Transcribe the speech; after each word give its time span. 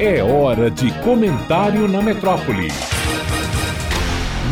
É 0.00 0.20
hora 0.24 0.68
de 0.72 0.92
comentário 1.04 1.86
na 1.86 2.02
metrópole. 2.02 2.66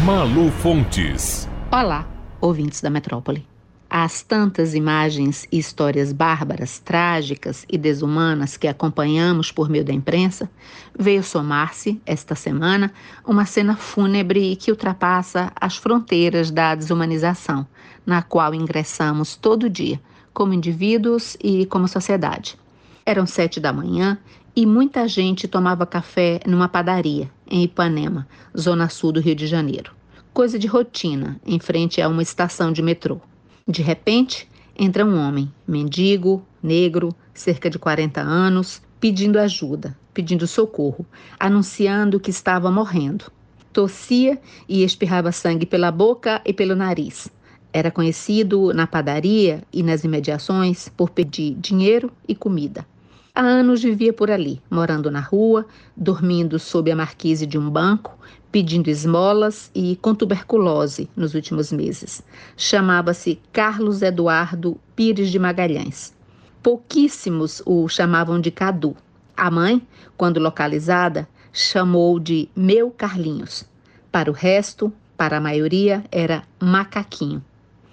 Malu 0.04 0.52
Fontes. 0.52 1.48
Olá, 1.68 2.06
ouvintes 2.40 2.80
da 2.80 2.88
metrópole. 2.88 3.44
As 3.90 4.22
tantas 4.22 4.72
imagens 4.72 5.44
e 5.50 5.58
histórias 5.58 6.12
bárbaras, 6.12 6.78
trágicas 6.78 7.66
e 7.68 7.76
desumanas 7.76 8.56
que 8.56 8.68
acompanhamos 8.68 9.50
por 9.50 9.68
meio 9.68 9.84
da 9.84 9.92
imprensa, 9.92 10.48
veio 10.96 11.24
somar-se, 11.24 12.00
esta 12.06 12.36
semana, 12.36 12.92
uma 13.26 13.44
cena 13.44 13.74
fúnebre 13.74 14.54
que 14.54 14.70
ultrapassa 14.70 15.50
as 15.60 15.76
fronteiras 15.76 16.52
da 16.52 16.76
desumanização, 16.76 17.66
na 18.06 18.22
qual 18.22 18.54
ingressamos 18.54 19.34
todo 19.34 19.68
dia, 19.68 20.00
como 20.32 20.54
indivíduos 20.54 21.36
e 21.42 21.66
como 21.66 21.88
sociedade. 21.88 22.56
Eram 23.04 23.26
sete 23.26 23.58
da 23.58 23.72
manhã 23.72 24.16
e 24.54 24.66
muita 24.66 25.08
gente 25.08 25.48
tomava 25.48 25.86
café 25.86 26.40
numa 26.46 26.68
padaria, 26.68 27.30
em 27.50 27.62
Ipanema, 27.62 28.28
zona 28.56 28.88
sul 28.88 29.12
do 29.12 29.20
Rio 29.20 29.34
de 29.34 29.46
Janeiro. 29.46 29.92
Coisa 30.32 30.58
de 30.58 30.66
rotina, 30.66 31.40
em 31.44 31.58
frente 31.58 32.02
a 32.02 32.08
uma 32.08 32.22
estação 32.22 32.70
de 32.70 32.82
metrô. 32.82 33.20
De 33.66 33.82
repente, 33.82 34.48
entra 34.76 35.06
um 35.06 35.18
homem, 35.18 35.50
mendigo, 35.66 36.44
negro, 36.62 37.14
cerca 37.32 37.70
de 37.70 37.78
40 37.78 38.20
anos, 38.20 38.82
pedindo 39.00 39.38
ajuda, 39.38 39.96
pedindo 40.12 40.46
socorro, 40.46 41.06
anunciando 41.40 42.20
que 42.20 42.30
estava 42.30 42.70
morrendo. 42.70 43.32
Tossia 43.72 44.38
e 44.68 44.84
espirrava 44.84 45.32
sangue 45.32 45.64
pela 45.64 45.90
boca 45.90 46.42
e 46.44 46.52
pelo 46.52 46.76
nariz. 46.76 47.28
Era 47.72 47.90
conhecido 47.90 48.74
na 48.74 48.86
padaria 48.86 49.62
e 49.72 49.82
nas 49.82 50.04
imediações 50.04 50.90
por 50.90 51.08
pedir 51.08 51.54
dinheiro 51.54 52.12
e 52.28 52.34
comida. 52.34 52.86
Há 53.34 53.40
anos 53.40 53.82
vivia 53.82 54.12
por 54.12 54.30
ali, 54.30 54.60
morando 54.70 55.10
na 55.10 55.20
rua, 55.20 55.64
dormindo 55.96 56.58
sob 56.58 56.90
a 56.92 56.96
marquise 56.96 57.46
de 57.46 57.56
um 57.56 57.70
banco, 57.70 58.18
pedindo 58.50 58.90
esmolas 58.90 59.70
e 59.74 59.96
com 60.02 60.14
tuberculose 60.14 61.08
nos 61.16 61.32
últimos 61.32 61.72
meses. 61.72 62.22
Chamava-se 62.58 63.40
Carlos 63.50 64.02
Eduardo 64.02 64.78
Pires 64.94 65.30
de 65.30 65.38
Magalhães. 65.38 66.14
Pouquíssimos 66.62 67.62
o 67.64 67.88
chamavam 67.88 68.38
de 68.38 68.50
Cadu. 68.50 68.94
A 69.34 69.50
mãe, 69.50 69.80
quando 70.14 70.38
localizada, 70.38 71.26
chamou 71.54 72.20
de 72.20 72.50
Meu 72.54 72.90
Carlinhos. 72.90 73.64
Para 74.10 74.30
o 74.30 74.34
resto, 74.34 74.92
para 75.16 75.38
a 75.38 75.40
maioria, 75.40 76.04
era 76.12 76.42
Macaquinho. 76.60 77.42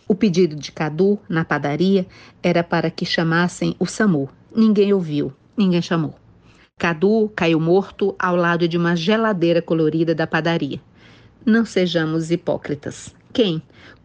O 0.06 0.14
pedido 0.14 0.58
de 0.58 0.74
Cadu 0.74 1.18
na 1.30 1.46
padaria 1.46 2.06
era 2.44 2.62
para 2.62 2.92
que 2.92 3.06
chamassem 3.06 3.74
o 3.80 3.86
SAMU. 3.86 4.30
Ninguém 4.56 4.94
ouviu, 4.94 5.32
ninguém 5.56 5.82
chamou. 5.82 6.16
Cadu 6.78 7.30
caiu 7.36 7.60
morto 7.60 8.16
ao 8.18 8.36
lado 8.36 8.68
de 8.68 8.78
uma 8.78 8.96
geladeira 8.96 9.62
colorida 9.62 10.16
da 10.16 10.26
padaria. 10.26 10.82
Não 11.46 11.66
sejamos 11.66 12.32
hipócritas. 12.32 13.14
Quem? 13.32 13.62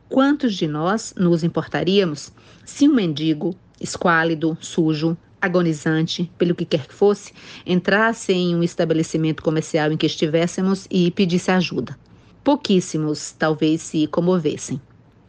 Quantos 0.08 0.54
de 0.54 0.66
nós 0.66 1.14
nos 1.16 1.42
importaríamos 1.42 2.32
se 2.64 2.88
um 2.88 2.94
mendigo, 2.94 3.54
esquálido, 3.80 4.56
sujo, 4.60 5.16
agonizante, 5.40 6.30
pelo 6.36 6.54
que 6.54 6.64
quer 6.64 6.86
que 6.86 6.94
fosse, 6.94 7.32
entrasse 7.66 8.32
em 8.32 8.54
um 8.54 8.62
estabelecimento 8.62 9.42
comercial 9.42 9.90
em 9.92 9.96
que 9.96 10.06
estivéssemos 10.06 10.86
e 10.90 11.10
pedisse 11.10 11.50
ajuda? 11.50 11.96
Pouquíssimos 12.42 13.32
talvez 13.32 13.80
se 13.82 14.06
comovessem. 14.06 14.80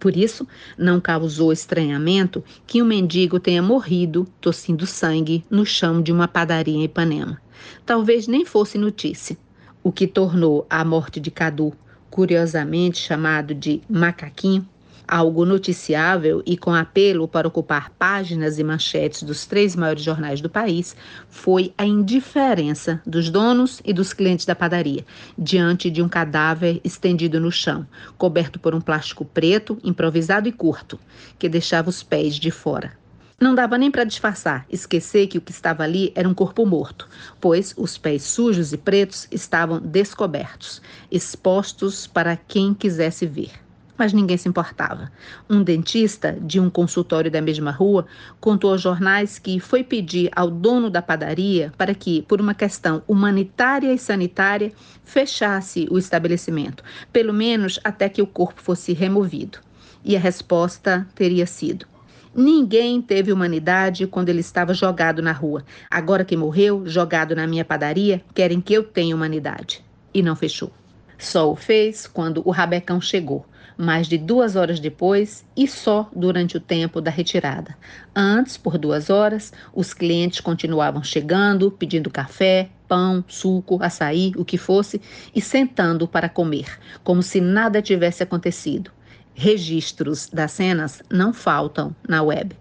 Por 0.05 0.15
isso, 0.15 0.47
não 0.77 1.01
causou 1.01 1.51
estranhamento 1.51 2.43
que 2.67 2.79
um 2.79 2.85
mendigo 2.85 3.39
tenha 3.39 3.63
morrido 3.63 4.27
tossindo 4.39 4.85
sangue 4.85 5.43
no 5.49 5.65
chão 5.65 5.99
de 5.99 6.11
uma 6.11 6.27
padaria 6.27 6.75
em 6.75 6.83
Ipanema. 6.83 7.41
Talvez 7.83 8.27
nem 8.27 8.45
fosse 8.45 8.77
notícia, 8.77 9.35
o 9.81 9.91
que 9.91 10.05
tornou 10.05 10.67
a 10.69 10.85
morte 10.85 11.19
de 11.19 11.31
Cadu, 11.31 11.73
curiosamente 12.07 12.99
chamado 12.99 13.55
de 13.55 13.81
Macaquinho, 13.89 14.69
algo 15.07 15.45
noticiável 15.45 16.41
e 16.45 16.57
com 16.57 16.73
apelo 16.73 17.27
para 17.27 17.47
ocupar 17.47 17.89
páginas 17.91 18.59
e 18.59 18.63
manchetes 18.63 19.23
dos 19.23 19.45
três 19.45 19.75
maiores 19.75 20.03
jornais 20.03 20.41
do 20.41 20.49
país, 20.49 20.95
foi 21.29 21.73
a 21.77 21.85
indiferença 21.85 23.01
dos 23.05 23.29
donos 23.29 23.81
e 23.85 23.93
dos 23.93 24.13
clientes 24.13 24.45
da 24.45 24.55
padaria 24.55 25.05
diante 25.37 25.89
de 25.89 26.01
um 26.01 26.09
cadáver 26.09 26.79
estendido 26.83 27.39
no 27.39 27.51
chão, 27.51 27.85
coberto 28.17 28.59
por 28.59 28.73
um 28.73 28.81
plástico 28.81 29.25
preto, 29.25 29.77
improvisado 29.83 30.47
e 30.47 30.51
curto, 30.51 30.99
que 31.37 31.49
deixava 31.49 31.89
os 31.89 32.03
pés 32.03 32.35
de 32.35 32.51
fora. 32.51 32.93
Não 33.39 33.53
dava 33.53 33.77
nem 33.77 33.91
para 33.91 34.05
disfarçar, 34.05 34.65
esquecer 34.69 35.27
que 35.27 35.37
o 35.37 35.41
que 35.41 35.51
estava 35.51 35.83
ali 35.83 36.11
era 36.15 36.27
um 36.27 36.33
corpo 36.33 36.65
morto, 36.65 37.07
pois 37.41 37.73
os 37.77 37.97
pés 37.97 38.23
sujos 38.23 38.71
e 38.71 38.77
pretos 38.77 39.27
estavam 39.29 39.79
descobertos, 39.81 40.81
expostos 41.11 42.07
para 42.07 42.37
quem 42.37 42.73
quisesse 42.73 43.25
ver 43.25 43.64
mas 43.97 44.13
ninguém 44.13 44.37
se 44.37 44.47
importava. 44.47 45.11
Um 45.49 45.63
dentista 45.63 46.37
de 46.41 46.59
um 46.59 46.69
consultório 46.69 47.31
da 47.31 47.41
mesma 47.41 47.71
rua 47.71 48.05
contou 48.39 48.71
aos 48.71 48.81
jornais 48.81 49.39
que 49.39 49.59
foi 49.59 49.83
pedir 49.83 50.29
ao 50.35 50.49
dono 50.49 50.89
da 50.89 51.01
padaria 51.01 51.71
para 51.77 51.93
que, 51.93 52.21
por 52.23 52.41
uma 52.41 52.53
questão 52.53 53.01
humanitária 53.07 53.93
e 53.93 53.97
sanitária, 53.97 54.71
fechasse 55.03 55.87
o 55.89 55.97
estabelecimento, 55.97 56.83
pelo 57.11 57.33
menos 57.33 57.79
até 57.83 58.09
que 58.09 58.21
o 58.21 58.27
corpo 58.27 58.61
fosse 58.61 58.93
removido. 58.93 59.59
E 60.03 60.15
a 60.15 60.19
resposta 60.19 61.07
teria 61.15 61.45
sido: 61.45 61.87
Ninguém 62.35 63.01
teve 63.01 63.31
humanidade 63.31 64.05
quando 64.05 64.27
ele 64.27 64.41
estava 64.41 64.73
jogado 64.73 65.21
na 65.21 65.31
rua. 65.31 65.63
Agora 65.89 66.25
que 66.25 66.35
morreu, 66.35 66.85
jogado 66.85 67.33
na 67.33 67.47
minha 67.47 67.63
padaria, 67.63 68.21
querem 68.33 68.59
que 68.59 68.73
eu 68.73 68.83
tenha 68.83 69.15
humanidade. 69.15 69.83
E 70.13 70.21
não 70.21 70.35
fechou. 70.35 70.71
Só 71.17 71.51
o 71.51 71.55
fez 71.55 72.07
quando 72.07 72.41
o 72.45 72.51
rabecão 72.51 72.99
chegou 72.99 73.45
mais 73.77 74.07
de 74.07 74.17
duas 74.17 74.55
horas 74.55 74.79
depois 74.79 75.45
e 75.55 75.67
só 75.67 76.09
durante 76.15 76.57
o 76.57 76.59
tempo 76.59 77.01
da 77.01 77.11
retirada. 77.11 77.77
Antes, 78.15 78.57
por 78.57 78.77
duas 78.77 79.09
horas, 79.09 79.51
os 79.73 79.93
clientes 79.93 80.39
continuavam 80.39 81.03
chegando, 81.03 81.71
pedindo 81.71 82.09
café, 82.09 82.69
pão, 82.87 83.23
suco, 83.27 83.81
açaí, 83.81 84.31
o 84.37 84.45
que 84.45 84.57
fosse, 84.57 85.01
e 85.33 85.41
sentando 85.41 86.07
para 86.07 86.29
comer, 86.29 86.79
como 87.03 87.21
se 87.21 87.41
nada 87.41 87.81
tivesse 87.81 88.23
acontecido. 88.23 88.91
Registros 89.33 90.29
das 90.29 90.51
cenas 90.51 91.01
não 91.11 91.33
faltam 91.33 91.93
na 92.07 92.21
web. 92.21 92.55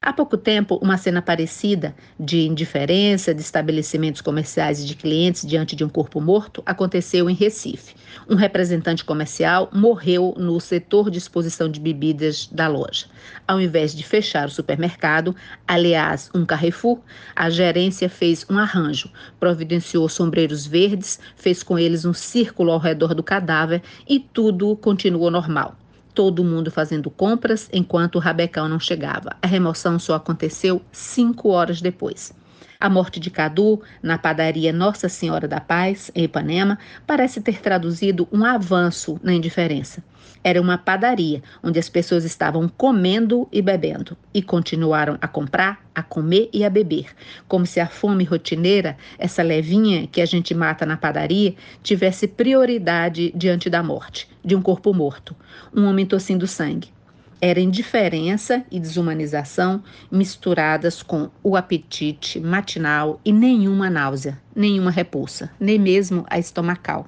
Há 0.00 0.12
pouco 0.12 0.36
tempo, 0.36 0.78
uma 0.80 0.96
cena 0.96 1.20
parecida 1.20 1.92
de 2.20 2.46
indiferença 2.46 3.34
de 3.34 3.40
estabelecimentos 3.40 4.20
comerciais 4.20 4.80
e 4.80 4.86
de 4.86 4.94
clientes 4.94 5.44
diante 5.44 5.74
de 5.74 5.82
um 5.82 5.88
corpo 5.88 6.20
morto 6.20 6.62
aconteceu 6.64 7.28
em 7.28 7.34
Recife. 7.34 7.96
Um 8.28 8.36
representante 8.36 9.04
comercial 9.04 9.68
morreu 9.72 10.34
no 10.38 10.60
setor 10.60 11.10
de 11.10 11.18
exposição 11.18 11.68
de 11.68 11.80
bebidas 11.80 12.46
da 12.46 12.68
loja. 12.68 13.06
Ao 13.46 13.60
invés 13.60 13.92
de 13.92 14.04
fechar 14.04 14.46
o 14.46 14.52
supermercado, 14.52 15.34
aliás, 15.66 16.30
um 16.32 16.46
Carrefour, 16.46 17.00
a 17.34 17.50
gerência 17.50 18.08
fez 18.08 18.46
um 18.48 18.56
arranjo, 18.56 19.10
providenciou 19.40 20.08
sombreiros 20.08 20.64
verdes, 20.64 21.18
fez 21.34 21.64
com 21.64 21.76
eles 21.76 22.04
um 22.04 22.14
círculo 22.14 22.70
ao 22.70 22.78
redor 22.78 23.14
do 23.14 23.22
cadáver 23.24 23.82
e 24.08 24.20
tudo 24.20 24.76
continuou 24.76 25.28
normal 25.28 25.76
todo 26.18 26.42
mundo 26.42 26.68
fazendo 26.68 27.12
compras 27.12 27.68
enquanto 27.72 28.16
o 28.16 28.18
rabecão 28.18 28.68
não 28.68 28.80
chegava. 28.80 29.36
A 29.40 29.46
remoção 29.46 30.00
só 30.00 30.16
aconteceu 30.16 30.82
cinco 30.90 31.50
horas 31.50 31.80
depois. 31.80 32.34
A 32.80 32.88
morte 32.88 33.18
de 33.18 33.28
Cadu, 33.28 33.82
na 34.00 34.16
padaria 34.16 34.72
Nossa 34.72 35.08
Senhora 35.08 35.48
da 35.48 35.58
Paz, 35.58 36.12
em 36.14 36.22
Ipanema, 36.22 36.78
parece 37.04 37.40
ter 37.40 37.60
traduzido 37.60 38.28
um 38.30 38.44
avanço 38.44 39.18
na 39.20 39.34
indiferença. 39.34 40.00
Era 40.44 40.60
uma 40.62 40.78
padaria 40.78 41.42
onde 41.60 41.80
as 41.80 41.88
pessoas 41.88 42.24
estavam 42.24 42.68
comendo 42.68 43.48
e 43.50 43.60
bebendo 43.60 44.16
e 44.32 44.40
continuaram 44.40 45.18
a 45.20 45.26
comprar, 45.26 45.84
a 45.92 46.04
comer 46.04 46.48
e 46.52 46.64
a 46.64 46.70
beber, 46.70 47.06
como 47.48 47.66
se 47.66 47.80
a 47.80 47.88
fome 47.88 48.22
rotineira, 48.22 48.96
essa 49.18 49.42
levinha 49.42 50.06
que 50.06 50.20
a 50.20 50.26
gente 50.26 50.54
mata 50.54 50.86
na 50.86 50.96
padaria, 50.96 51.56
tivesse 51.82 52.28
prioridade 52.28 53.32
diante 53.34 53.68
da 53.68 53.82
morte 53.82 54.30
de 54.44 54.54
um 54.54 54.62
corpo 54.62 54.94
morto, 54.94 55.34
um 55.74 55.84
homem 55.84 56.06
tossindo 56.06 56.46
sangue. 56.46 56.96
Era 57.40 57.60
indiferença 57.60 58.64
e 58.68 58.80
desumanização 58.80 59.80
misturadas 60.10 61.04
com 61.04 61.30
o 61.40 61.56
apetite 61.56 62.40
matinal 62.40 63.20
e 63.24 63.32
nenhuma 63.32 63.88
náusea, 63.88 64.40
nenhuma 64.56 64.90
repulsa, 64.90 65.48
nem 65.60 65.78
mesmo 65.78 66.26
a 66.28 66.36
estomacal. 66.36 67.06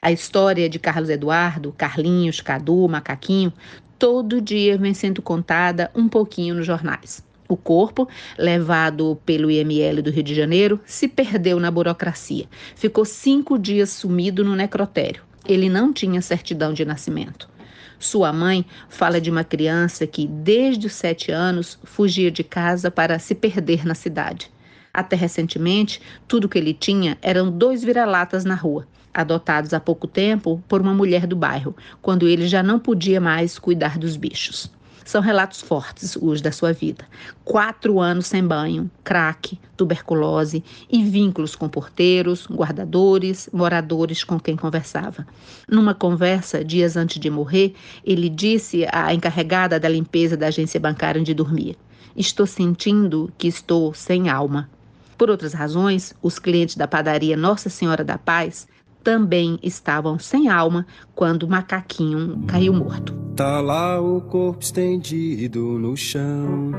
A 0.00 0.12
história 0.12 0.68
de 0.68 0.78
Carlos 0.78 1.10
Eduardo, 1.10 1.74
Carlinhos, 1.76 2.40
Cadu, 2.40 2.86
Macaquinho, 2.88 3.52
todo 3.98 4.40
dia 4.40 4.78
vem 4.78 4.94
sendo 4.94 5.20
contada 5.20 5.90
um 5.92 6.08
pouquinho 6.08 6.54
nos 6.54 6.66
jornais. 6.66 7.24
O 7.48 7.56
corpo, 7.56 8.08
levado 8.38 9.20
pelo 9.26 9.50
IML 9.50 10.02
do 10.02 10.10
Rio 10.10 10.22
de 10.22 10.36
Janeiro, 10.36 10.80
se 10.86 11.08
perdeu 11.08 11.58
na 11.58 11.70
burocracia. 11.70 12.46
Ficou 12.76 13.04
cinco 13.04 13.58
dias 13.58 13.90
sumido 13.90 14.44
no 14.44 14.54
necrotério. 14.54 15.22
Ele 15.44 15.68
não 15.68 15.92
tinha 15.92 16.22
certidão 16.22 16.72
de 16.72 16.84
nascimento. 16.84 17.53
Sua 17.98 18.32
mãe 18.32 18.64
fala 18.88 19.20
de 19.20 19.30
uma 19.30 19.44
criança 19.44 20.06
que, 20.06 20.26
desde 20.26 20.86
os 20.86 20.92
sete 20.92 21.30
anos, 21.30 21.78
fugia 21.84 22.30
de 22.30 22.44
casa 22.44 22.90
para 22.90 23.18
se 23.18 23.34
perder 23.34 23.86
na 23.86 23.94
cidade. 23.94 24.50
Até 24.92 25.16
recentemente, 25.16 26.00
tudo 26.28 26.48
que 26.48 26.58
ele 26.58 26.72
tinha 26.72 27.18
eram 27.20 27.50
dois 27.50 27.82
vira-latas 27.82 28.44
na 28.44 28.54
rua, 28.54 28.86
adotados 29.12 29.74
há 29.74 29.80
pouco 29.80 30.06
tempo 30.06 30.62
por 30.68 30.80
uma 30.80 30.94
mulher 30.94 31.26
do 31.26 31.34
bairro, 31.34 31.74
quando 32.00 32.28
ele 32.28 32.46
já 32.46 32.62
não 32.62 32.78
podia 32.78 33.20
mais 33.20 33.58
cuidar 33.58 33.98
dos 33.98 34.16
bichos. 34.16 34.70
São 35.04 35.20
relatos 35.20 35.60
fortes 35.60 36.16
os 36.16 36.40
da 36.40 36.52
sua 36.52 36.72
vida. 36.72 37.04
Quatro 37.44 38.00
anos 38.00 38.26
sem 38.26 38.46
banho, 38.46 38.90
crack, 39.02 39.58
tuberculose 39.76 40.62
e 40.90 41.02
vínculos 41.02 41.54
com 41.56 41.68
porteiros, 41.68 42.46
guardadores, 42.46 43.48
moradores 43.52 44.24
com 44.24 44.38
quem 44.38 44.56
conversava. 44.56 45.26
Numa 45.68 45.94
conversa, 45.94 46.64
dias 46.64 46.96
antes 46.96 47.18
de 47.18 47.30
morrer, 47.30 47.74
ele 48.04 48.28
disse 48.28 48.86
à 48.92 49.12
encarregada 49.12 49.78
da 49.78 49.88
limpeza 49.88 50.36
da 50.36 50.46
agência 50.46 50.80
bancária 50.80 51.20
onde 51.20 51.34
dormia: 51.34 51.76
Estou 52.16 52.46
sentindo 52.46 53.32
que 53.36 53.48
estou 53.48 53.92
sem 53.94 54.28
alma. 54.28 54.70
Por 55.16 55.30
outras 55.30 55.52
razões, 55.52 56.12
os 56.20 56.38
clientes 56.38 56.76
da 56.76 56.88
padaria 56.88 57.36
Nossa 57.36 57.70
Senhora 57.70 58.04
da 58.04 58.18
Paz 58.18 58.66
também 59.04 59.58
estavam 59.62 60.18
sem 60.18 60.48
alma 60.48 60.86
quando 61.14 61.42
o 61.42 61.48
macaquinho 61.48 62.42
caiu 62.46 62.72
morto. 62.72 63.14
Tá 63.36 63.60
lá 63.60 64.00
o 64.00 64.22
corpo 64.22 64.62
estendido 64.62 65.78
no 65.78 65.94
chão. 65.94 66.72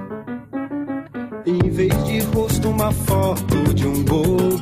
Em 1.45 1.69
vez 1.69 2.04
de 2.06 2.19
rosto, 2.22 2.69
uma 2.69 2.92
foto 2.92 3.74
de 3.75 3.86
um 3.86 4.04
gol. 4.04 4.60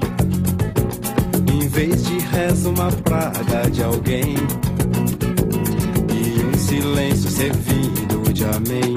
Em 1.53 1.67
vez 1.69 2.05
de 2.05 2.17
rezo, 2.19 2.69
uma 2.69 2.91
praga 2.91 3.71
de 3.71 3.81
alguém. 3.81 4.35
E 6.11 6.43
um 6.43 6.53
silêncio 6.57 7.29
servindo 7.29 8.33
de 8.33 8.43
amém. 8.43 8.93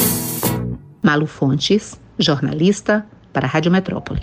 Malu 1.00 1.26
Fontes, 1.26 2.00
jornalista 2.18 3.06
para 3.32 3.46
a 3.46 3.50
Rádio 3.50 3.70
Metrópole. 3.70 4.22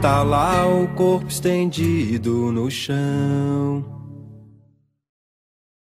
Tá 0.00 0.22
lá 0.22 0.64
o 0.64 0.86
corpo 0.94 1.26
estendido 1.26 2.52
no 2.52 2.70
chão. 2.70 3.97